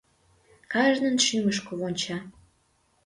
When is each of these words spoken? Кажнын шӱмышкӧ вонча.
Кажнын 0.71 1.15
шӱмышкӧ 1.25 1.73
вонча. 1.79 2.17